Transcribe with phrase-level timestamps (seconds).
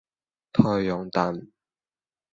[0.51, 1.49] 太陽蛋